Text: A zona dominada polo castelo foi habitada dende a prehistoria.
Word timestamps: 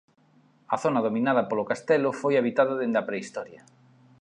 A 0.75 0.77
zona 0.83 0.99
dominada 1.05 1.47
polo 1.49 1.67
castelo 1.71 2.09
foi 2.21 2.33
habitada 2.37 2.77
dende 2.81 2.99
a 2.99 3.07
prehistoria. 3.09 3.61